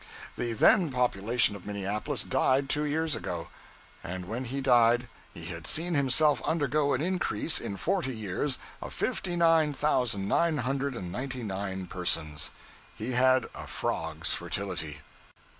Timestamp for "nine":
9.35-9.73, 10.27-10.57, 11.43-11.85